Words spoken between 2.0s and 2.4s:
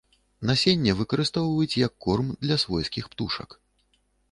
корм